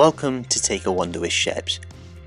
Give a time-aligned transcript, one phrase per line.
[0.00, 1.78] Welcome to Take a Wander with Shebs,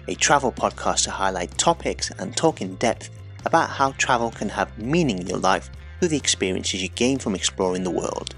[0.08, 3.10] a travel podcast to highlight topics and talk in depth
[3.48, 7.34] about how travel can have meaning in your life through the experiences you gain from
[7.34, 8.36] exploring the world.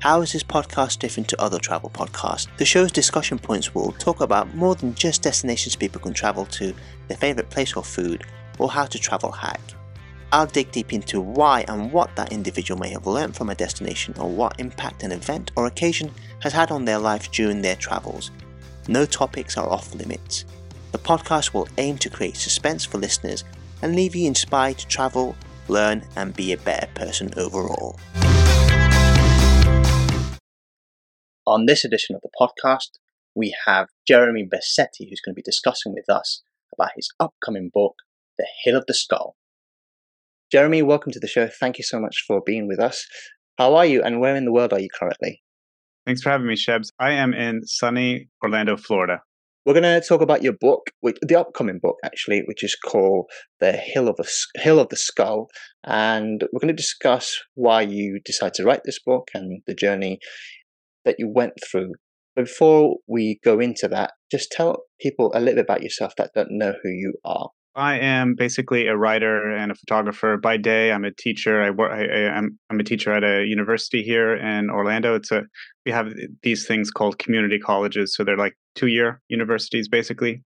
[0.00, 2.48] How is this podcast different to other travel podcasts?
[2.56, 6.74] The show's discussion points will talk about more than just destinations people can travel to,
[7.06, 8.24] their favourite place or food,
[8.58, 9.60] or how to travel hack.
[10.32, 14.14] I'll dig deep into why and what that individual may have learned from a destination
[14.18, 16.10] or what impact an event or occasion
[16.40, 18.32] has had on their life during their travels
[18.88, 20.44] no topics are off limits.
[20.92, 23.44] The podcast will aim to create suspense for listeners
[23.80, 25.36] and leave you inspired to travel,
[25.68, 27.98] learn, and be a better person overall.
[31.46, 32.98] On this edition of the podcast,
[33.34, 37.94] we have Jeremy Bassetti, who's going to be discussing with us about his upcoming book,
[38.38, 39.36] The Hill of the Skull.
[40.50, 41.48] Jeremy, welcome to the show.
[41.48, 43.06] Thank you so much for being with us.
[43.58, 45.42] How are you, and where in the world are you currently?
[46.06, 46.90] Thanks for having me, Shebs.
[46.98, 49.20] I am in sunny Orlando, Florida.
[49.64, 53.26] We're going to talk about your book, which, the upcoming book actually, which is called
[53.60, 55.46] "The Hill of the Hill of the Skull,"
[55.84, 60.18] and we're going to discuss why you decided to write this book and the journey
[61.04, 61.92] that you went through.
[62.34, 66.32] But before we go into that, just tell people a little bit about yourself that
[66.34, 67.50] don't know who you are.
[67.74, 70.36] I am basically a writer and a photographer.
[70.36, 71.62] By day, I'm a teacher.
[71.62, 71.90] I work.
[71.90, 75.14] I, am I'm a teacher at a university here in Orlando.
[75.14, 75.44] It's a
[75.86, 76.12] we have
[76.42, 80.42] these things called community colleges, so they're like two year universities basically.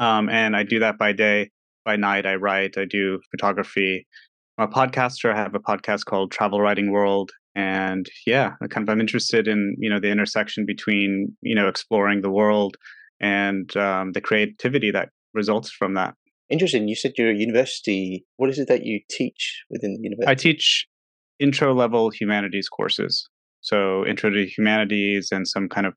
[0.00, 1.50] Um, and I do that by day.
[1.84, 2.76] By night, I write.
[2.76, 4.06] I do photography.
[4.58, 5.32] I'm a podcaster.
[5.32, 9.46] I have a podcast called Travel Writing World, and yeah, I kind of I'm interested
[9.46, 12.76] in you know the intersection between you know exploring the world
[13.20, 16.14] and um, the creativity that results from that.
[16.50, 16.88] Interesting.
[16.88, 18.26] You said you're a university.
[18.36, 20.30] What is it that you teach within the university?
[20.30, 20.86] I teach
[21.38, 23.28] intro level humanities courses.
[23.60, 25.94] So intro to humanities and some kind of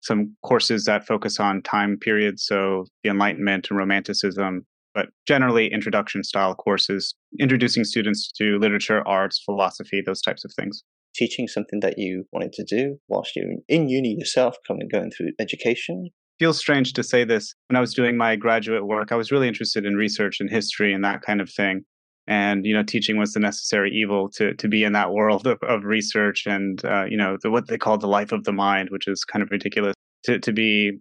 [0.00, 2.44] some courses that focus on time periods.
[2.46, 4.64] So the Enlightenment and Romanticism,
[4.94, 10.84] but generally introduction style courses, introducing students to literature, arts, philosophy, those types of things.
[11.16, 15.30] Teaching something that you wanted to do whilst you're in uni yourself, coming going through
[15.40, 17.54] education feels strange to say this.
[17.68, 20.92] When I was doing my graduate work, I was really interested in research and history
[20.92, 21.84] and that kind of thing.
[22.26, 25.58] And you know, teaching was the necessary evil to to be in that world of,
[25.62, 28.88] of research and uh, you know the, what they call the life of the mind,
[28.90, 29.94] which is kind of ridiculous.
[30.24, 30.98] To to be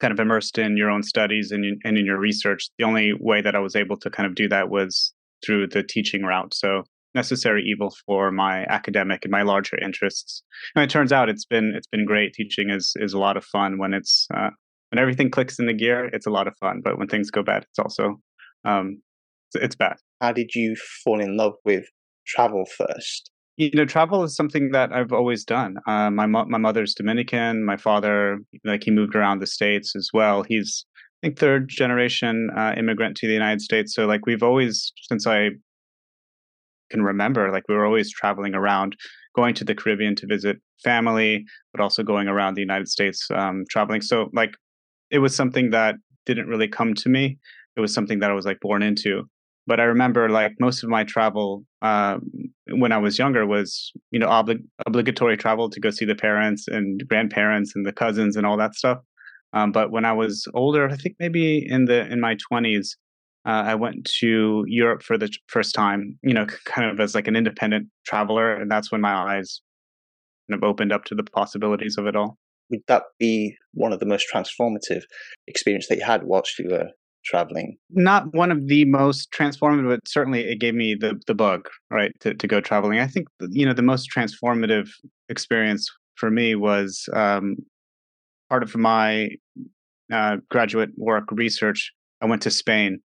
[0.00, 2.68] kind of immersed in your own studies and in, and in your research.
[2.78, 5.12] The only way that I was able to kind of do that was
[5.44, 6.54] through the teaching route.
[6.54, 6.84] So
[7.16, 10.44] necessary evil for my academic and my larger interests.
[10.76, 12.34] And it turns out it's been it's been great.
[12.34, 14.50] Teaching is is a lot of fun when it's uh,
[14.90, 16.08] when everything clicks in the gear.
[16.12, 18.20] It's a lot of fun, but when things go bad, it's also
[18.64, 19.02] um,
[19.48, 19.96] it's, it's bad.
[20.20, 21.86] How did you fall in love with
[22.26, 23.30] travel first?
[23.56, 25.76] You know, travel is something that I've always done.
[25.86, 27.64] Uh, my mo- my mother's Dominican.
[27.64, 30.42] My father, like, he moved around the states as well.
[30.42, 30.84] He's
[31.22, 33.94] I think third generation uh, immigrant to the United States.
[33.94, 35.48] So like we've always since I
[36.90, 37.50] can remember.
[37.50, 38.96] Like we were always traveling around,
[39.34, 43.64] going to the Caribbean to visit family, but also going around the United States um,
[43.70, 44.02] traveling.
[44.02, 44.54] So like
[45.10, 47.38] it was something that didn't really come to me.
[47.76, 49.24] It was something that I was like born into.
[49.66, 52.18] But I remember like most of my travel uh,
[52.70, 56.68] when I was younger was you know obli- obligatory travel to go see the parents
[56.68, 58.98] and grandparents and the cousins and all that stuff.
[59.52, 62.96] Um, but when I was older, I think maybe in the in my twenties,
[63.46, 67.28] uh, I went to Europe for the first time, you know, kind of as like
[67.28, 69.60] an independent traveler, and that's when my eyes
[70.50, 72.36] kind of opened up to the possibilities of it all.
[72.70, 75.02] Would that be one of the most transformative
[75.46, 76.88] experience that you had whilst you were
[77.24, 77.76] traveling?
[77.90, 82.10] Not one of the most transformative, but certainly it gave me the the bug, right,
[82.20, 82.98] to to go traveling.
[82.98, 84.88] I think you know the most transformative
[85.28, 87.56] experience for me was um,
[88.50, 89.28] part of my
[90.12, 91.92] uh, graduate work research.
[92.20, 93.00] I went to Spain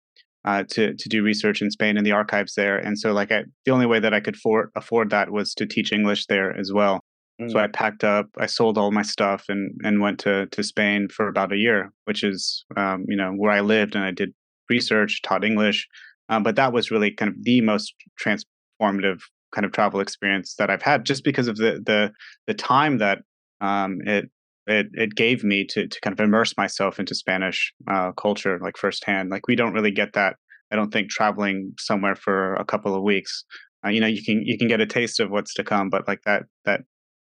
[0.45, 3.45] uh, to to do research in Spain in the archives there, and so like I,
[3.65, 6.73] the only way that I could for, afford that was to teach English there as
[6.73, 7.01] well.
[7.41, 7.51] Mm.
[7.51, 11.09] So I packed up, I sold all my stuff, and and went to to Spain
[11.09, 14.33] for about a year, which is um, you know where I lived, and I did
[14.69, 15.89] research, taught English,
[16.29, 19.21] um, but that was really kind of the most transformative
[19.53, 22.13] kind of travel experience that I've had, just because of the the
[22.47, 23.19] the time that
[23.61, 24.31] um, it
[24.71, 28.77] it it gave me to to kind of immerse myself into Spanish uh, culture like
[28.77, 29.31] firsthand.
[29.31, 30.37] Like we don't really get that.
[30.73, 33.45] I don't think traveling somewhere for a couple of weeks.
[33.85, 36.07] Uh, you know, you can you can get a taste of what's to come, but
[36.07, 36.83] like that that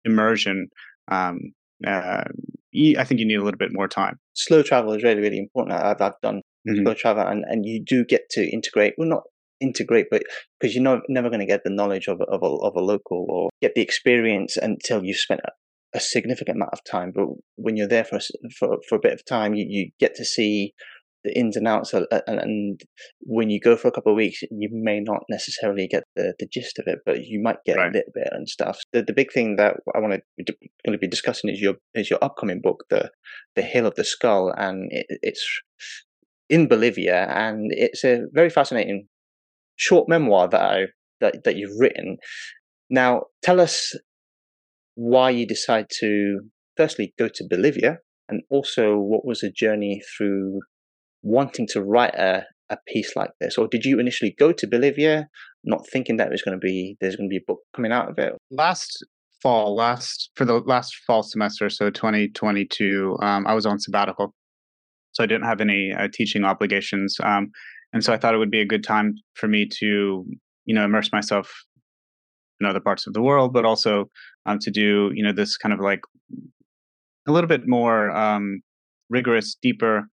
[0.05, 0.69] immersion,
[1.09, 1.39] um,
[1.87, 2.25] uh,
[2.75, 4.19] I think you need a little bit more time.
[4.35, 5.77] Slow travel is really really important.
[5.77, 6.83] I've I've done mm-hmm.
[6.83, 8.95] slow travel, and and you do get to integrate.
[8.97, 9.25] Well, not
[9.61, 10.23] integrate, but
[10.61, 13.27] because you're not, never going to get the knowledge of of a, of a local
[13.29, 15.41] or get the experience until you've spent
[15.95, 18.19] a significant amount of time, but when you're there for
[18.59, 20.73] for, for a bit of time, you, you get to see
[21.27, 22.81] the ins and outs, and, and
[23.21, 26.47] when you go for a couple of weeks, you may not necessarily get the, the
[26.53, 27.91] gist of it, but you might get right.
[27.91, 28.79] a little bit and stuff.
[28.93, 30.55] The, the big thing that I want to
[30.87, 33.11] going to be discussing is your is your upcoming book, the
[33.57, 35.45] the Hill of the Skull, and it, it's
[36.49, 39.09] in Bolivia, and it's a very fascinating
[39.75, 40.87] short memoir that I
[41.21, 42.19] that that you've written.
[42.89, 43.95] Now, tell us
[44.97, 46.41] why you decide to
[46.77, 47.99] firstly go to Bolivia,
[48.29, 50.61] and also what was the journey through
[51.23, 55.29] wanting to write a, a piece like this, or did you initially go to Bolivia
[55.65, 57.93] not thinking that it was going to be there's going to be a book coming
[57.93, 58.33] out of it?
[58.51, 59.05] Last
[59.43, 64.35] fall, last for the last fall semester, so 2022, um, I was on sabbatical,
[65.13, 67.51] so I didn't have any uh, teaching obligations, um,
[67.93, 70.25] and so I thought it would be a good time for me to
[70.65, 71.53] you know immerse myself
[72.61, 74.07] in other parts of the world, but also
[74.47, 76.01] um, to do you know this kind of like
[77.27, 78.61] a little bit more um,
[79.11, 80.09] rigorous, deeper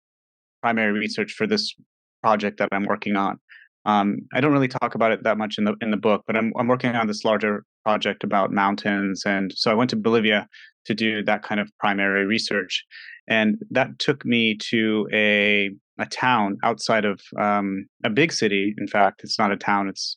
[0.62, 1.74] primary research for this
[2.22, 3.38] project that I'm working on.
[3.86, 6.36] Um, I don't really talk about it that much in the in the book, but
[6.36, 10.48] I'm I'm working on this larger project about mountains, and so I went to Bolivia
[10.86, 12.86] to do that kind of primary research,
[13.28, 18.76] and that took me to a a town outside of um, a big city.
[18.78, 20.16] In fact, it's not a town; it's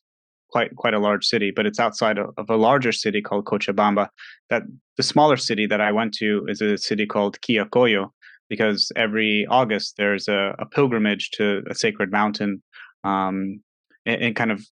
[0.54, 4.08] quite quite a large city, but it's outside of, of, a larger city called Cochabamba.
[4.50, 4.62] That
[4.96, 8.10] the smaller city that I went to is a city called Quillacollo,
[8.48, 12.62] because every August there's a, a pilgrimage to a sacred mountain,
[13.02, 13.60] um,
[14.06, 14.64] and, and, kind of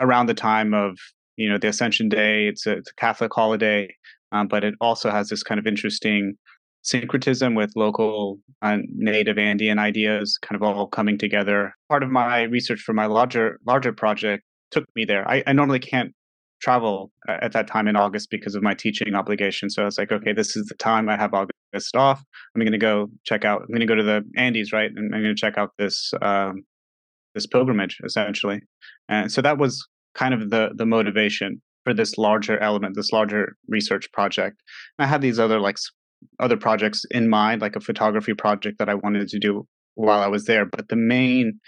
[0.00, 0.98] around the time of
[1.36, 2.48] you know the Ascension Day.
[2.48, 3.94] It's a, it's a Catholic holiday,
[4.32, 6.36] um, but it also has this kind of interesting
[6.82, 11.74] syncretism with local uh, native Andean ideas, kind of all coming together.
[11.88, 15.28] Part of my research for my larger larger project took me there.
[15.28, 16.12] I, I normally can't
[16.60, 19.68] travel at that time in August because of my teaching obligation.
[19.70, 22.22] So I was like, okay, this is the time I have August off.
[22.54, 23.62] I'm going to go check out.
[23.62, 24.90] I'm going to go to the Andes, right?
[24.94, 26.64] And I'm going to check out this um,
[27.34, 28.60] this pilgrimage essentially.
[29.08, 33.56] And so that was kind of the the motivation for this larger element, this larger
[33.68, 34.60] research project.
[34.98, 35.76] And I had these other like
[36.40, 40.26] other projects in mind, like a photography project that I wanted to do while I
[40.26, 40.64] was there.
[40.64, 41.60] But the main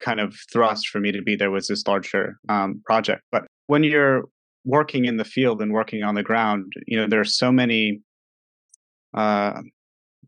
[0.00, 3.22] kind of thrust for me to be there was this larger um, project.
[3.30, 4.24] But when you're
[4.64, 8.00] working in the field and working on the ground, you know, there are so many.
[9.14, 9.60] Uh,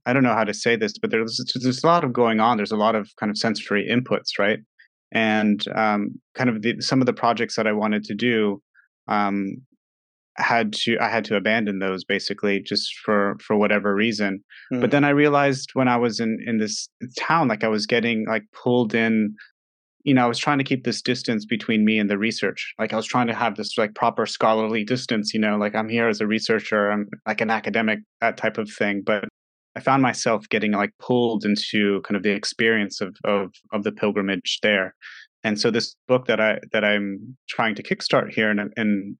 [0.05, 2.57] I don't know how to say this, but there's there's a lot of going on.
[2.57, 4.59] There's a lot of kind of sensory inputs, right?
[5.13, 8.63] And um, kind of the, some of the projects that I wanted to do
[9.09, 9.57] um,
[10.37, 14.43] had to I had to abandon those basically just for for whatever reason.
[14.73, 14.81] Mm.
[14.81, 16.89] But then I realized when I was in in this
[17.19, 19.35] town, like I was getting like pulled in
[20.05, 22.75] you know, I was trying to keep this distance between me and the research.
[22.79, 25.89] Like I was trying to have this like proper scholarly distance, you know, like I'm
[25.89, 29.03] here as a researcher, I'm like an academic, that type of thing.
[29.05, 29.29] But
[29.77, 33.93] I found myself getting like pulled into kind of the experience of of of the
[33.93, 34.95] pilgrimage there.
[35.45, 39.17] And so this book that I that I'm trying to kickstart here in in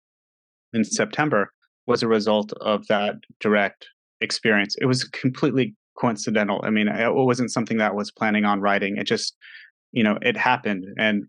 [0.73, 1.53] in September
[1.87, 3.87] was a result of that direct
[4.21, 4.75] experience.
[4.81, 6.61] It was completely coincidental.
[6.65, 8.97] I mean, it wasn't something that I was planning on writing.
[8.97, 9.37] It just
[9.93, 10.85] you know, it happened.
[10.99, 11.25] And,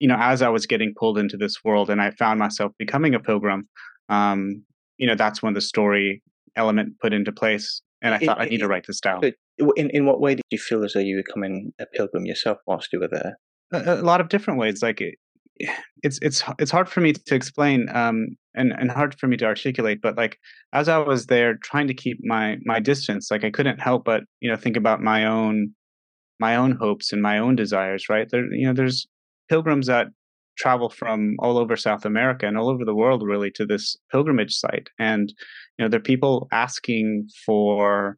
[0.00, 3.14] you know, as I was getting pulled into this world and I found myself becoming
[3.14, 3.68] a pilgrim,
[4.08, 4.64] um,
[4.98, 6.22] you know, that's when the story
[6.56, 7.80] element put into place.
[8.02, 9.22] And I in, thought I need to write this down.
[9.76, 12.58] In, in what way did you feel as though you were becoming a pilgrim yourself
[12.66, 13.38] whilst you were there?
[13.72, 14.82] A, a lot of different ways.
[14.82, 15.14] Like it,
[16.02, 19.44] it's it's it's hard for me to explain um, and and hard for me to
[19.46, 20.00] articulate.
[20.02, 20.38] But like
[20.72, 24.24] as I was there, trying to keep my my distance, like I couldn't help but
[24.40, 25.74] you know think about my own
[26.40, 28.28] my own hopes and my own desires right?
[28.30, 29.06] There you know there's
[29.48, 30.08] pilgrims that
[30.56, 34.54] travel from all over south america and all over the world really to this pilgrimage
[34.54, 34.88] site.
[34.98, 35.32] And
[35.78, 38.16] you know there are people asking for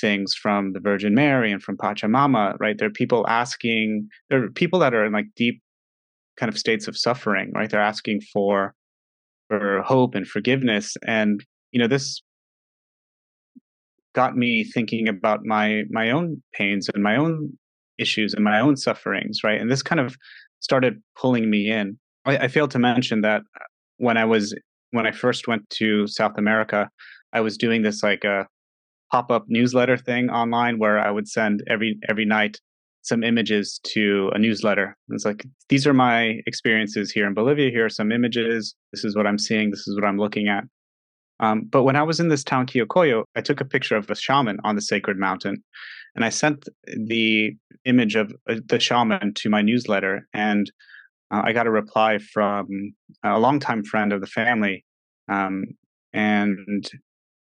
[0.00, 2.78] things from the virgin mary and from pachamama right?
[2.78, 5.62] There are people asking there are people that are in like deep
[6.38, 7.70] kind of states of suffering right?
[7.70, 8.74] They're asking for
[9.48, 10.96] for hope and forgiveness.
[11.06, 12.22] And you know this
[14.14, 17.56] got me thinking about my my own pains and my own
[17.98, 19.60] issues and my own sufferings, right?
[19.60, 20.16] And this kind of
[20.60, 21.98] started pulling me in.
[22.24, 23.64] I, I failed to mention that uh,
[23.98, 24.54] when I was
[24.92, 26.88] when I first went to South America,
[27.32, 28.46] I was doing this like uh, a
[29.10, 32.58] pop up newsletter thing online where I would send every every night
[33.02, 34.96] some images to a newsletter.
[35.10, 37.70] It's like these are my experiences here in Bolivia.
[37.70, 38.74] Here are some images.
[38.92, 39.70] This is what I'm seeing.
[39.70, 40.64] This is what I'm looking at.
[41.40, 44.16] Um, but when I was in this town, Quillacollo, I took a picture of a
[44.16, 45.62] shaman on the sacred mountain,
[46.14, 47.54] and I sent the
[47.84, 50.70] image of uh, the shaman to my newsletter, and
[51.30, 52.92] uh, I got a reply from
[53.22, 54.84] a longtime friend of the family,
[55.28, 55.64] um,
[56.12, 56.90] and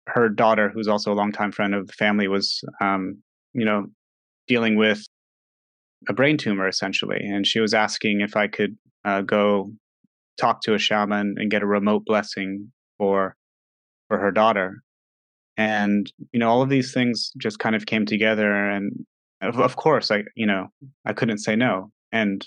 [0.09, 3.87] her daughter, who's also a longtime friend of the family, was, um, you know,
[4.49, 5.05] dealing with
[6.09, 9.71] a brain tumor essentially, and she was asking if I could uh, go
[10.39, 13.37] talk to a shaman and get a remote blessing for
[14.09, 14.83] for her daughter.
[15.57, 18.93] And you know, all of these things just kind of came together, and
[19.41, 20.67] of, of course, I you know
[21.07, 21.91] I couldn't say no.
[22.13, 22.47] And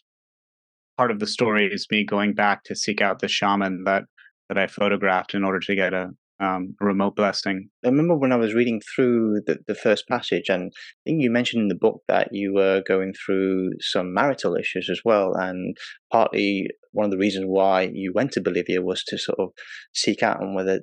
[0.97, 4.03] part of the story is me going back to seek out the shaman that
[4.47, 7.69] that I photographed in order to get a um, remote blessing.
[7.83, 11.31] I remember when I was reading through the, the first passage, and I think you
[11.31, 15.33] mentioned in the book that you were going through some marital issues as well.
[15.35, 15.75] And
[16.11, 19.49] partly one of the reasons why you went to Bolivia was to sort of
[19.93, 20.81] seek out on whether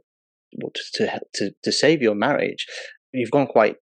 [0.94, 2.66] to to to save your marriage.
[3.12, 3.76] You've gone quite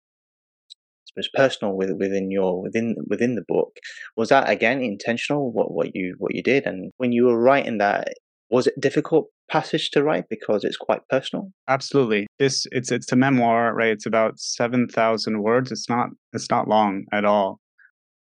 [1.08, 3.78] suppose personal with, within your within within the book
[4.18, 7.78] was that again intentional what what you what you did and when you were writing
[7.78, 8.08] that
[8.50, 11.52] was it difficult passage to write because it's quite personal?
[11.68, 12.28] Absolutely.
[12.40, 13.90] This it's it's a memoir, right?
[13.90, 15.72] It's about seven thousand words.
[15.72, 17.60] It's not it's not long at all,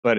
[0.04, 0.18] but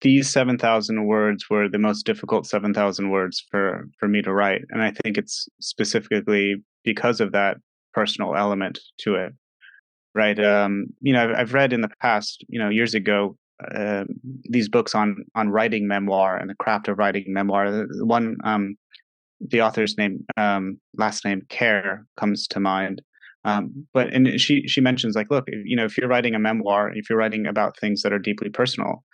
[0.00, 4.32] these seven thousand words were the most difficult seven thousand words for for me to
[4.32, 7.58] write, and I think it's specifically because of that
[7.94, 9.32] personal element to it,
[10.14, 10.38] right?
[10.38, 13.36] Um, you know, I've, I've read in the past, you know, years ago,
[13.74, 14.04] uh,
[14.48, 17.86] these books on on writing memoir and the craft of writing memoir.
[18.00, 18.76] One, um,
[19.40, 23.02] the author's name, um, last name Karr comes to mind.
[23.44, 26.90] Um, but and she she mentions like, look, you know, if you're writing a memoir,
[26.94, 29.04] if you're writing about things that are deeply personal,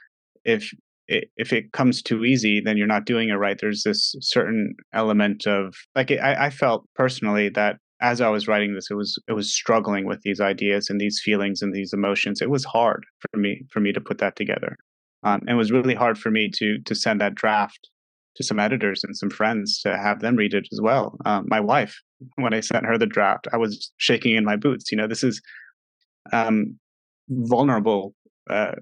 [0.46, 0.70] if
[1.08, 3.58] if it comes too easy, then you're not doing it right.
[3.60, 8.74] There's this certain element of like I, I felt personally that as I was writing
[8.74, 12.40] this, it was it was struggling with these ideas and these feelings and these emotions.
[12.40, 14.76] It was hard for me for me to put that together,
[15.22, 17.88] um, and it was really hard for me to to send that draft
[18.36, 21.16] to some editors and some friends to have them read it as well.
[21.24, 21.98] Um, my wife,
[22.36, 24.92] when I sent her the draft, I was shaking in my boots.
[24.92, 25.40] You know, this is
[26.32, 26.78] um,
[27.30, 28.14] vulnerable.
[28.48, 28.72] Uh,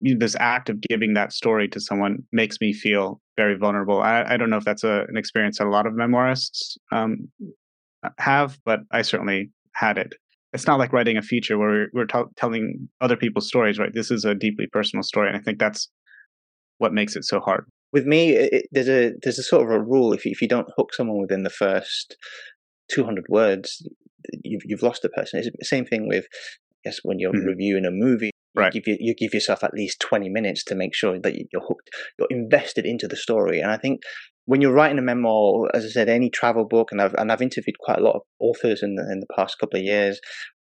[0.00, 4.00] this act of giving that story to someone makes me feel very vulnerable.
[4.00, 7.28] I, I don't know if that's a, an experience that a lot of memoirists um,
[8.18, 10.14] have, but I certainly had it.
[10.52, 13.92] It's not like writing a feature where we're, t- telling other people's stories, right?
[13.92, 15.90] This is a deeply personal story, and I think that's
[16.78, 17.66] what makes it so hard.
[17.92, 20.12] With me, it, there's a there's a sort of a rule.
[20.12, 22.16] If you, if you don't hook someone within the first
[22.90, 23.82] 200 words,
[24.44, 25.38] you've you've lost the person.
[25.38, 27.46] It's the same thing with, I guess, when you're mm-hmm.
[27.46, 28.30] reviewing a movie.
[28.56, 28.74] Right.
[28.74, 31.66] You give, you, you give yourself at least 20 minutes to make sure that you're
[31.66, 33.60] hooked, you're invested into the story.
[33.60, 34.00] And I think
[34.46, 37.42] when you're writing a memoir, as I said, any travel book, and I've and I've
[37.42, 40.20] interviewed quite a lot of authors in the in the past couple of years.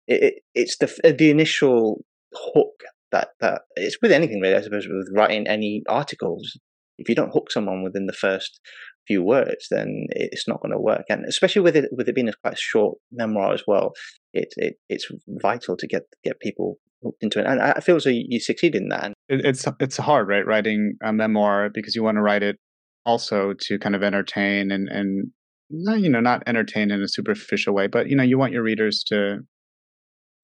[0.08, 4.56] It, it, it's the uh, the initial hook that that it's with anything really.
[4.56, 6.58] I suppose with writing any articles,
[6.98, 8.62] if you don't hook someone within the first
[9.08, 11.06] few words, then it's not going to work.
[11.10, 13.94] And especially with it with it being a quite short memoir as well,
[14.34, 16.78] it, it it's vital to get get people
[17.22, 17.46] into it.
[17.46, 19.14] And I feel so you, you succeed in that.
[19.30, 20.46] It's it's hard, right?
[20.46, 22.58] Writing a memoir because you want to write it
[23.06, 25.32] also to kind of entertain and and
[25.70, 29.04] you know not entertain in a superficial way but you know you want your readers
[29.04, 29.40] to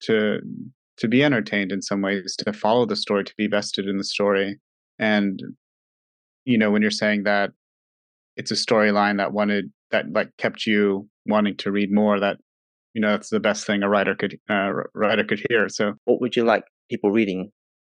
[0.00, 0.40] to
[0.96, 4.04] to be entertained in some ways to follow the story to be vested in the
[4.04, 4.58] story
[4.98, 5.40] and
[6.44, 7.50] you know when you're saying that
[8.36, 12.38] it's a storyline that wanted that like kept you wanting to read more that
[12.94, 16.20] you know that's the best thing a writer could uh, writer could hear so what
[16.20, 17.50] would you like people reading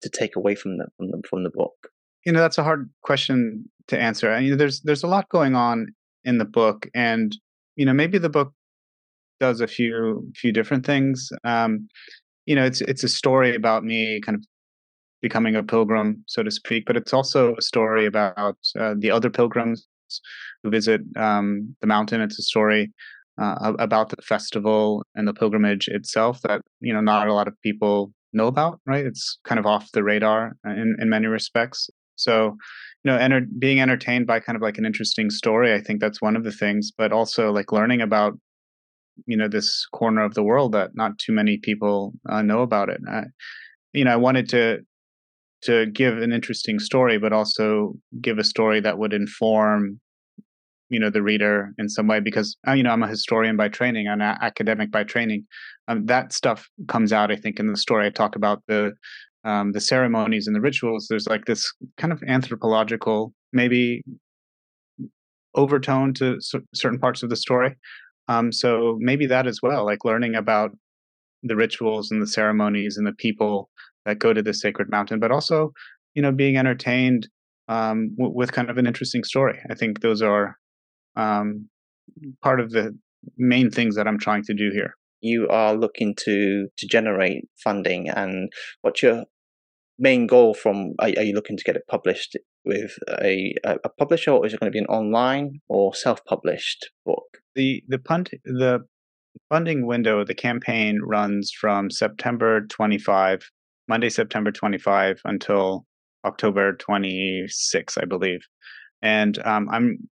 [0.02, 1.90] to take away from the from the from the book
[2.24, 4.32] you know that's a hard question to answer.
[4.32, 5.88] I mean, there's there's a lot going on
[6.24, 7.36] in the book, and
[7.76, 8.52] you know maybe the book
[9.38, 11.28] does a few few different things.
[11.44, 11.88] Um,
[12.46, 14.44] you know, it's it's a story about me kind of
[15.22, 19.30] becoming a pilgrim, so to speak, but it's also a story about uh, the other
[19.30, 19.86] pilgrims
[20.62, 22.20] who visit um, the mountain.
[22.20, 22.90] It's a story
[23.40, 27.54] uh, about the festival and the pilgrimage itself that you know not a lot of
[27.62, 28.80] people know about.
[28.86, 29.04] Right?
[29.04, 31.88] It's kind of off the radar in in many respects.
[32.16, 32.56] So,
[33.02, 36.20] you know, enter- being entertained by kind of like an interesting story, I think that's
[36.20, 36.92] one of the things.
[36.96, 38.34] But also like learning about,
[39.26, 42.90] you know, this corner of the world that not too many people uh, know about
[42.90, 43.00] it.
[43.08, 43.24] I,
[43.92, 44.80] you know, I wanted to
[45.62, 50.00] to give an interesting story, but also give a story that would inform
[50.90, 53.68] you know the reader in some way because uh, you know i'm a historian by
[53.68, 55.46] training i'm an academic by training
[55.88, 58.92] um, that stuff comes out i think in the story i talk about the
[59.44, 64.02] um, the ceremonies and the rituals, there's like this kind of anthropological, maybe
[65.54, 67.74] overtone to c- certain parts of the story.
[68.28, 70.76] Um, so maybe that as well, like learning about
[71.42, 73.70] the rituals and the ceremonies and the people
[74.04, 75.72] that go to this sacred mountain, but also,
[76.14, 77.28] you know, being entertained
[77.68, 79.58] um, w- with kind of an interesting story.
[79.70, 80.56] I think those are
[81.16, 81.68] um,
[82.42, 82.96] part of the
[83.36, 84.94] main things that I'm trying to do here.
[85.20, 88.52] you are looking to to generate funding, and
[88.82, 89.24] what's your
[89.98, 90.94] main goal from?
[90.98, 94.60] Are, are you looking to get it published with a, a publisher, or is it
[94.60, 97.38] going to be an online or self published book?
[97.54, 98.80] The the punt the
[99.48, 103.50] funding window, the campaign runs from September 25,
[103.88, 105.86] Monday, September 25, until
[106.24, 108.40] October 26, I believe.
[109.02, 110.08] And um, I'm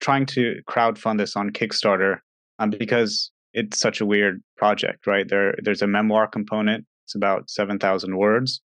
[0.00, 2.18] trying to crowdfund this on Kickstarter
[2.58, 5.28] um, because it's such a weird project, right?
[5.28, 6.86] There, there's a memoir component.
[7.04, 8.60] It's about 7,000 words.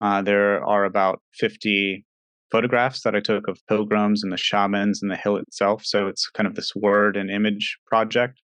[0.00, 2.04] Uh, there are about 50
[2.50, 5.84] photographs that I took of pilgrims and the shamans and the hill itself.
[5.84, 8.40] So it's kind of this word and image project.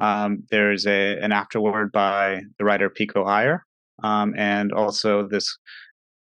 [0.00, 3.64] Um, there's a an afterword by the writer Pico Iyer,
[4.02, 5.58] um, and also this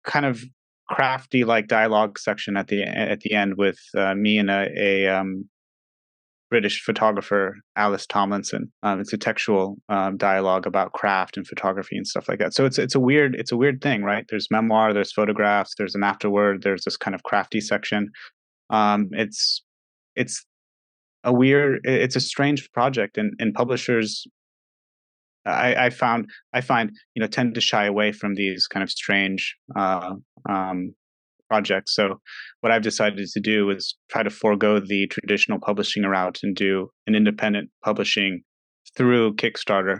[0.04, 0.42] kind of
[0.90, 5.06] crafty like dialogue section at the at the end with uh, me and a, a
[5.06, 5.48] um,
[6.50, 8.72] British photographer Alys Tomlinson.
[8.82, 12.54] Um, it's a textual um, dialogue about craft and photography and stuff like that.
[12.54, 14.26] So it's it's a weird it's a weird thing, right?
[14.28, 18.10] There's memoir, there's photographs, there's an afterword, there's this kind of crafty section.
[18.68, 19.62] Um, it's
[20.16, 20.44] it's
[21.22, 24.26] a weird it's a strange project and, and publishers
[25.46, 28.90] I, I found I find you know tend to shy away from these kind of
[28.90, 30.14] strange uh,
[30.48, 30.94] um,
[31.48, 31.94] projects.
[31.94, 32.20] So
[32.60, 36.88] what I've decided to do is try to forego the traditional publishing route and do
[37.06, 38.42] an independent publishing
[38.96, 39.98] through Kickstarter,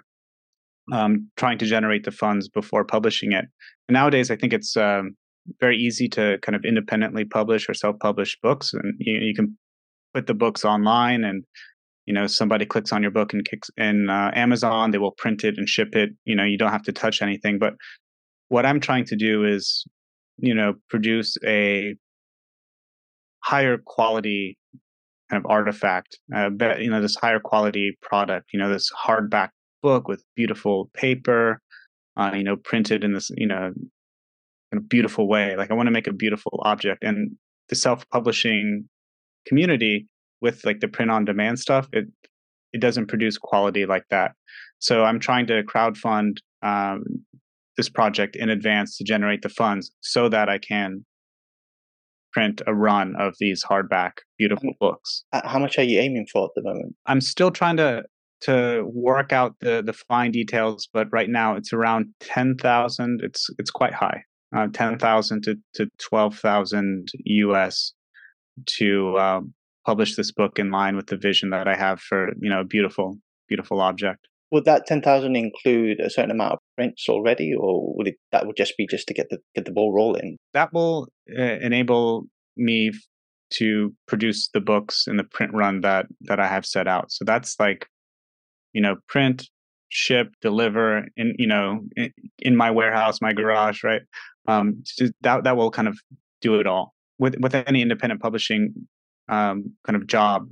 [0.93, 3.47] um, trying to generate the funds before publishing it.
[3.89, 5.17] And nowadays, I think it's um,
[5.61, 9.57] very easy to kind of independently publish or self-publish books, and you, you can
[10.15, 11.45] put the books online and
[12.11, 15.45] you know somebody clicks on your book and kicks in uh, amazon they will print
[15.45, 17.61] it and ship it you know you don't have to touch anything.
[17.61, 17.75] But
[18.49, 19.85] what i'm trying to do is
[20.39, 21.95] you know produce a
[23.45, 24.59] higher quality
[25.31, 30.09] kind of artifact uh, you know this higher quality product you know this hardback book
[30.09, 31.61] with beautiful paper
[32.17, 33.71] uh, you know printed in this you know
[34.73, 35.57] in a beautiful way.
[35.57, 37.03] Like i want to make a beautiful object.
[37.03, 37.37] And
[37.69, 38.89] the self-publishing
[39.47, 40.07] community
[40.41, 42.07] with like the print on demand stuff, it
[42.73, 44.33] it doesn't produce quality like that.
[44.79, 47.03] So I'm trying to crowdfund um,
[47.77, 51.05] this project in advance to generate the funds so that I can
[52.33, 55.25] print a run of these hardback beautiful books.
[55.33, 56.95] How much are you aiming for at the moment?
[57.07, 58.05] I'm still trying to
[58.43, 63.21] to work out the the fine details, but right now it's around ten thousand.
[63.23, 64.25] It's it's quite high,
[64.57, 67.93] uh, ten thousand to to twelve thousand US
[68.67, 72.51] to um, publish this book in line with the vision that I have for you
[72.51, 74.27] know a beautiful beautiful object.
[74.53, 78.47] Would that ten thousand include a certain amount of prints already, or would it that
[78.47, 80.39] would just be just to get the get the ball rolling?
[80.55, 82.25] That will uh, enable
[82.57, 82.93] me
[83.51, 87.11] to produce the books in the print run that that I have set out.
[87.13, 87.87] So that's like,
[88.73, 89.49] you know, print,
[89.89, 94.03] ship, deliver in you know in, in my warehouse, my garage, right?
[94.49, 95.99] Um, so that that will kind of
[96.41, 96.95] do it all.
[97.19, 98.75] With with any independent publishing,
[99.31, 100.49] um, kind of job,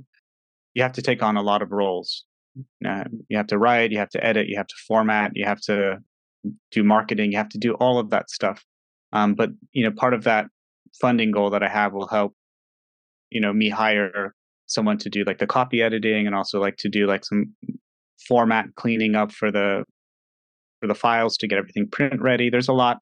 [0.73, 2.25] you have to take on a lot of roles.
[2.85, 5.61] Uh, you have to write, you have to edit, you have to format, you have
[5.61, 5.97] to
[6.71, 8.63] do marketing, you have to do all of that stuff.
[9.11, 10.47] Um, but you know, part of that
[10.99, 12.33] funding goal that I have will help,
[13.29, 14.33] you know, me hire
[14.67, 17.53] someone to do like the copy editing and also like to do like some
[18.27, 19.83] format cleaning up for the
[20.79, 22.49] for the files to get everything print ready.
[22.49, 22.99] There's a lot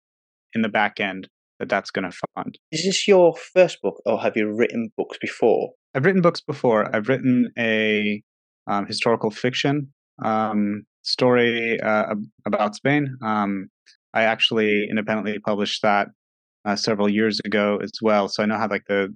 [0.53, 1.29] in the back end
[1.62, 2.58] that that's going to fund.
[2.71, 5.69] Is this your first book, or have you written books before?
[5.93, 6.93] I've written books before.
[6.93, 8.24] I've written a
[8.65, 9.93] um, historical fiction
[10.26, 12.15] um, story uh,
[12.47, 13.15] about Spain.
[13.24, 13.67] Um,
[14.15, 16.08] I actually independently published that
[16.65, 19.13] uh, several years ago as well, so I know how like the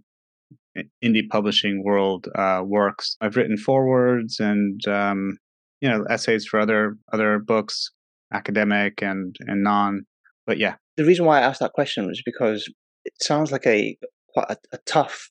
[1.04, 3.18] indie publishing world uh, works.
[3.22, 5.38] I've written forewords and um,
[5.82, 7.90] you know essays for other other books,
[8.32, 10.06] academic and and non.
[10.46, 12.72] But yeah, the reason why I asked that question was because
[13.04, 13.98] it sounds like a
[14.34, 15.30] quite a, a tough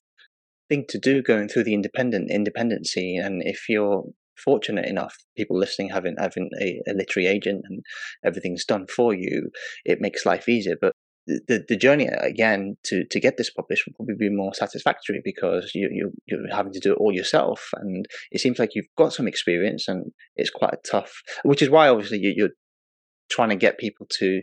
[0.69, 3.17] thing to do going through the independent independency.
[3.17, 4.05] And if you're
[4.37, 7.83] fortunate enough, people listening having having a, a literary agent and
[8.25, 9.51] everything's done for you,
[9.85, 10.77] it makes life easier.
[10.81, 10.95] But
[11.27, 15.71] the, the journey again to, to get this published will probably be more satisfactory because
[15.75, 19.13] you, you you're having to do it all yourself and it seems like you've got
[19.13, 22.51] some experience and it's quite a tough which is why obviously you, you're
[23.31, 24.43] trying to get people to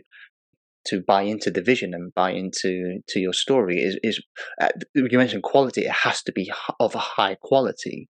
[0.86, 4.20] to buy into the vision and buy into to your story is is
[4.60, 8.08] uh, you mentioned quality it has to be of a high quality.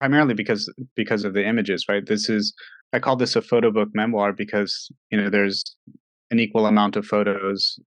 [0.00, 2.06] Primarily because because of the images right?
[2.06, 2.54] This is
[2.92, 5.62] i call this a photo book memoir because you know there's
[6.30, 7.78] an equal amount of photos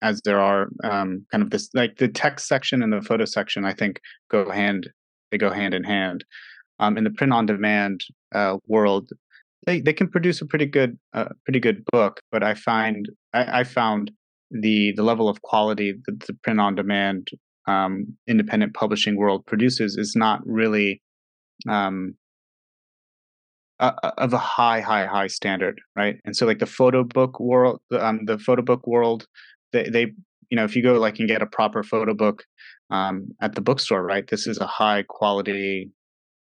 [0.00, 3.64] as there are um, kind of this like the text section and the photo section
[3.64, 4.00] i think
[4.30, 4.88] go hand
[5.30, 6.24] they go hand in hand.
[6.80, 8.02] Um, in the print on demand
[8.32, 9.08] uh, world
[9.66, 13.60] they they can produce a pretty good uh, pretty good book, but I find I,
[13.60, 14.10] I found
[14.50, 17.28] the the level of quality that the print on demand
[17.66, 21.02] um, independent publishing world produces is not really
[21.68, 22.14] um,
[23.80, 26.16] of a high, high, high standard, right?
[26.24, 29.26] And so, like the photo book world, um, the photo book world,
[29.72, 30.12] they, they,
[30.50, 32.44] you know, if you go like and get a proper photo book
[32.90, 34.26] um, at the bookstore, right?
[34.26, 35.90] This is a high quality,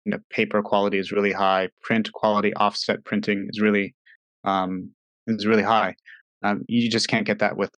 [0.06, 3.96] you know, paper quality is really high, print quality, offset printing is really,
[4.44, 4.90] um,
[5.28, 5.96] is really high.
[6.44, 7.72] Um, you just can't get that with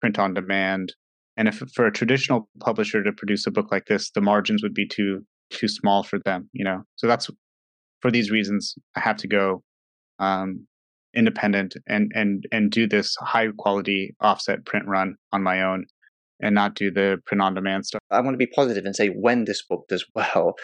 [0.00, 0.94] print on demand
[1.38, 4.74] and if for a traditional publisher to produce a book like this, the margins would
[4.74, 6.82] be too too small for them, you know.
[6.96, 7.30] So that's
[8.02, 9.62] for these reasons I have to go
[10.18, 10.66] um,
[11.14, 15.86] independent and and and do this high quality offset print run on my own
[16.40, 18.00] and not do the print on demand stuff.
[18.10, 20.54] I want to be positive and say when this book does well,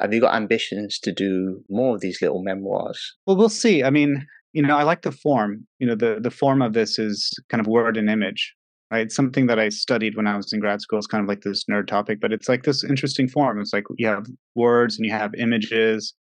[0.00, 3.16] have you got ambitions to do more of these little memoirs?
[3.26, 3.84] Well, we'll see.
[3.84, 5.66] I mean, you know, I like the form.
[5.78, 8.54] You know, the the form of this is kind of word and image
[8.90, 9.02] right?
[9.02, 10.98] It's something that I studied when I was in grad school.
[10.98, 13.60] It's kind of like this nerd topic, but it's like this interesting form.
[13.60, 16.14] It's like you have words and you have images,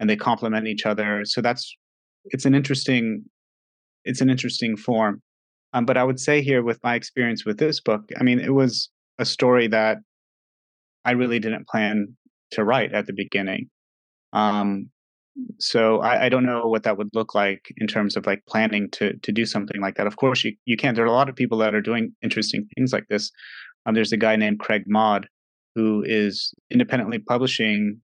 [0.00, 1.22] and they complement each other.
[1.24, 1.74] So that's
[2.26, 3.24] it's an interesting
[4.04, 5.22] it's an interesting form.
[5.72, 8.54] Um, but I would say here, with my experience with this book, I mean, it
[8.54, 9.98] was a story that
[11.04, 12.16] I really didn't plan
[12.52, 13.68] to write at the beginning.
[14.32, 14.90] Um,
[15.58, 18.88] so I, I, don't know what that would look like in terms of like planning
[18.92, 20.06] to to do something like that.
[20.06, 20.94] Of course, you you can.
[20.94, 23.30] There are a lot of people that are doing interesting things like this.
[23.84, 25.28] Um, there's a guy named Craig Mod
[25.74, 28.00] who is independently publishing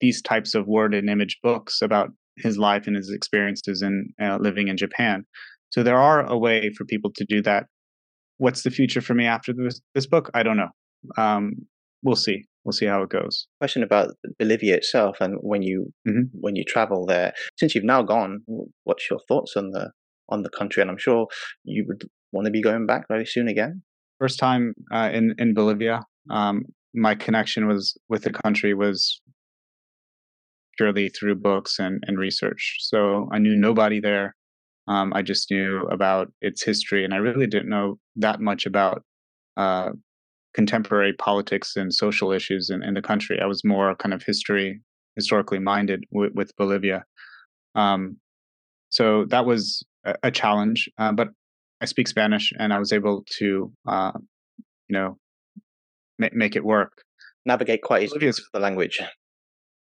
[0.00, 4.38] these types of word and image books about his life and his experiences in uh,
[4.40, 5.24] living in Japan.
[5.70, 7.66] So there are a way for people to do that.
[8.38, 10.30] What's the future for me after this, this book?
[10.32, 10.70] I don't know.
[11.16, 11.52] Um,
[12.02, 13.46] we'll see we'll see how it goes.
[13.60, 16.24] Question about Bolivia itself, and when you mm-hmm.
[16.38, 18.42] when you travel there, since you've now gone,
[18.84, 19.90] what's your thoughts on the
[20.28, 20.82] on the country?
[20.82, 21.26] And I'm sure
[21.64, 23.82] you would want to be going back very soon again.
[24.20, 29.22] First time uh, in in Bolivia, um, my connection was with the country was
[30.76, 32.76] purely through books and, and research.
[32.80, 34.36] So I knew nobody there.
[34.86, 39.04] Um, I just knew about its history, and I really didn't know that much about
[39.56, 39.90] uh,
[40.58, 43.38] contemporary politics and social issues in, in the country.
[43.40, 44.80] I was more kind of history,
[45.14, 47.04] historically minded with, with Bolivia.
[47.76, 48.16] Um,
[48.90, 51.28] so that was a, a challenge, uh, but
[51.80, 54.10] I speak Spanish and I was able to, uh,
[54.88, 55.16] you know,
[56.18, 56.90] ma- make it work.
[57.46, 58.98] Navigate quite easily with the language.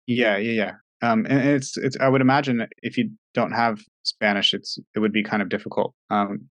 [0.06, 0.72] Yeah, yeah, yeah.
[1.00, 1.96] Um, and it's, it's.
[2.00, 5.94] I would imagine if you don't have Spanish, it's it would be kind of difficult,
[6.10, 6.48] um,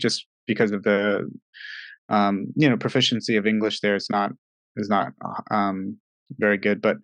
[0.00, 1.28] just because of the
[2.08, 4.32] um, you know proficiency of English there is not
[4.76, 5.12] is not
[5.50, 5.96] um,
[6.38, 6.96] very good, but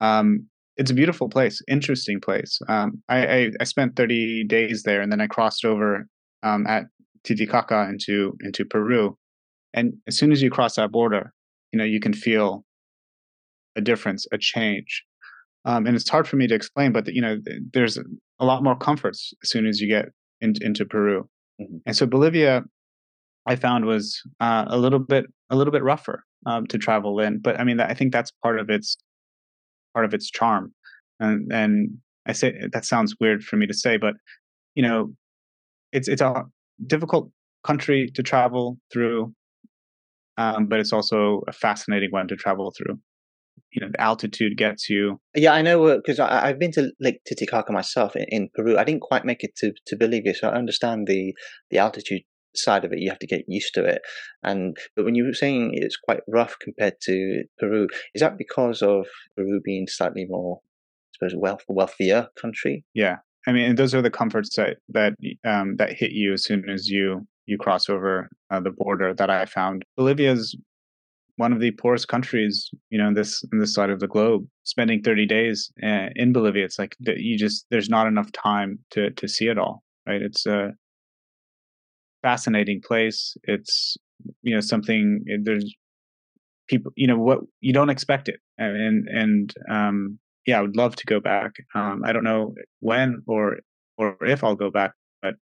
[0.00, 2.58] um, it's a beautiful place, interesting place.
[2.68, 6.06] Um, I, I, I spent 30 days there, and then I crossed over
[6.42, 6.84] um, at
[7.24, 9.16] Titicaca into into Peru,
[9.74, 11.32] and as soon as you cross that border,
[11.72, 12.64] you know you can feel
[13.76, 15.04] a difference, a change.
[15.64, 17.38] Um, and it's hard for me to explain, but you know,
[17.72, 17.98] there's
[18.38, 20.06] a lot more comforts as soon as you get
[20.40, 21.28] in, into Peru.
[21.60, 21.78] Mm-hmm.
[21.86, 22.62] And so Bolivia
[23.46, 27.38] I found was uh, a little bit a little bit rougher um, to travel in.
[27.38, 28.96] But I mean, I think that's part of its
[29.94, 30.72] part of its charm.
[31.20, 34.14] And, and I say that sounds weird for me to say, but
[34.74, 35.14] you know,
[35.92, 36.44] it's it's a
[36.86, 37.30] difficult
[37.64, 39.32] country to travel through,
[40.36, 42.98] um, but it's also a fascinating one to travel through.
[43.72, 45.18] You know, the altitude gets you.
[45.34, 48.76] Yeah, I know because uh, I've been to Lake Titicaca myself in, in, Peru.
[48.76, 51.32] I didn't quite make it to to Bolivia, so I understand the
[51.70, 52.22] the altitude
[52.58, 54.02] side of it you have to get used to it.
[54.42, 58.82] And but when you were saying it's quite rough compared to peru is that because
[58.82, 62.84] of peru being slightly more i suppose wealth wealthier country?
[62.94, 63.16] Yeah.
[63.46, 65.14] I mean those are the comforts that that
[65.44, 69.30] um, that hit you as soon as you you cross over uh, the border that
[69.30, 69.84] i found.
[69.96, 70.56] Bolivia is
[71.36, 74.46] one of the poorest countries you know this in this side of the globe.
[74.64, 79.10] Spending 30 days uh, in bolivia it's like you just there's not enough time to
[79.10, 80.22] to see it all right?
[80.22, 80.70] It's a uh,
[82.26, 83.36] fascinating place.
[83.44, 83.96] It's
[84.42, 85.74] you know something eh, there's
[86.68, 90.96] people you know what you don't expect it and and um yeah i would love
[90.96, 93.58] to go back um i don't know when or
[93.98, 95.34] or if i'll go back but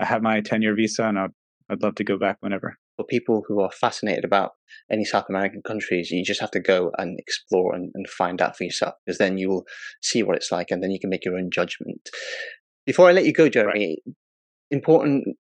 [0.00, 1.30] i have my 10 year visa and I'd,
[1.68, 4.52] I'd love to go back whenever for people who are fascinated about
[4.90, 8.56] any south american countries you just have to go and explore and, and find out
[8.56, 9.64] for yourself because then you will
[10.00, 12.08] see what it's like and then you can make your own judgment
[12.86, 14.14] before i let you go jeremy right.
[14.70, 15.36] important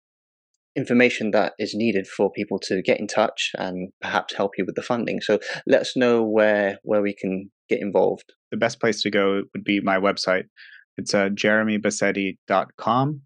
[0.78, 4.76] information that is needed for people to get in touch and perhaps help you with
[4.76, 5.20] the funding.
[5.20, 8.32] So let us know where where we can get involved.
[8.50, 10.44] The best place to go would be my website,
[10.96, 13.20] It's uh, jeremybassetti.com.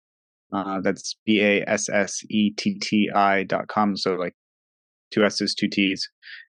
[0.52, 3.96] Uh, that's B A S S E T T I dot com.
[3.96, 4.34] So like
[5.12, 6.08] two S's, two T's.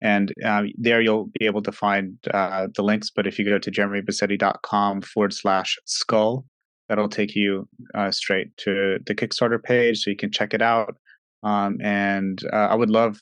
[0.02, 3.11] And uh, there you'll be able to find uh, the links.
[3.14, 6.44] But if you go to jeremybassetti.com forward slash skull,
[6.88, 10.97] that'll take you uh, straight to the Kickstarter page so you can check it out.
[11.42, 13.20] Um, and uh, I would love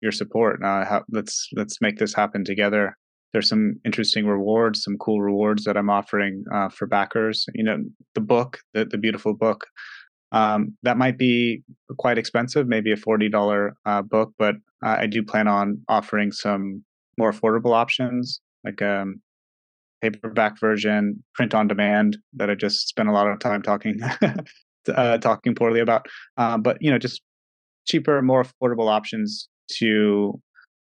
[0.00, 0.62] your support.
[0.62, 2.96] Uh, let's let's make this happen together.
[3.32, 7.46] There's some interesting rewards, some cool rewards that I'm offering uh, for backers.
[7.54, 7.78] You know,
[8.14, 9.66] the book, the, the beautiful book,
[10.30, 11.62] um, that might be
[11.98, 16.84] quite expensive, maybe a forty dollar uh, book, but I do plan on offering some
[17.16, 19.20] more affordable options, like um,
[20.12, 24.00] paperback version, print on demand that I just spent a lot of time talking
[24.94, 26.06] uh, talking poorly about.
[26.36, 27.22] Uh, but you know, just
[27.86, 30.40] cheaper, more affordable options to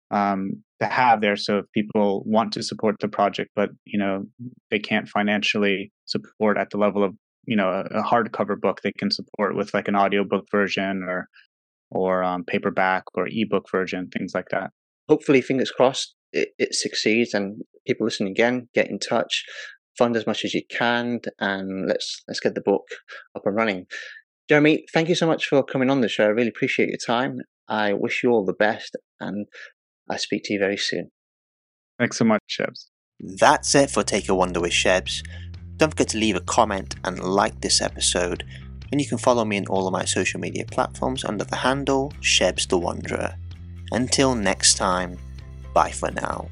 [0.10, 1.36] um, to have there.
[1.36, 4.26] So if people want to support the project, but you know
[4.72, 7.14] they can't financially support at the level of
[7.46, 11.28] you know a, a hardcover book, they can support with like an audiobook version or
[11.92, 14.72] or um, paperback or ebook version, things like that.
[15.10, 19.44] Hopefully, fingers crossed, it, it succeeds and people listening again get in touch
[19.98, 22.88] fund as much as you can and let's let's get the book
[23.36, 23.86] up and running.
[24.50, 26.26] Jeremy thank you so much for coming on the show.
[26.26, 27.40] I really appreciate your time.
[27.68, 29.48] I wish you all the best and
[30.10, 31.12] i speak to you very soon.
[32.00, 32.90] Thanks so much shebs.
[33.20, 35.24] That's it for take a wander with shebs.
[35.78, 38.44] Don't forget to leave a comment and like this episode
[38.92, 42.12] and you can follow me on all of my social media platforms under the handle
[42.20, 43.36] shebs the wanderer.
[43.92, 45.18] Until next time
[45.74, 46.50] Bye for now.